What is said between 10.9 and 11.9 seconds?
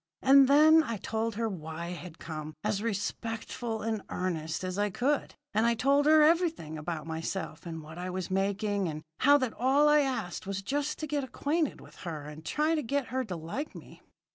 to get acquainted